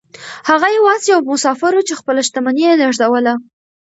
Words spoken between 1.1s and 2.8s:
يو مسافر و چې خپله شتمني يې